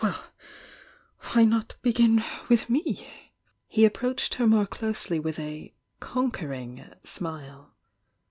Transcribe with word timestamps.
—well, 0.03 0.19
why 1.33 1.43
not 1.43 1.75
begin 1.83 2.23
with 2.49 2.71
me?" 2.71 3.07
He 3.67 3.85
approached 3.85 4.33
her 4.33 4.47
more 4.47 4.65
closely 4.65 5.19
wiOi 5.19 5.37
a 5.39 5.73
"conquer 5.99 6.51
ing" 6.51 6.83
smile. 7.03 7.75